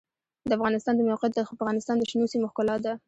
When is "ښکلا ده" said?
2.51-2.93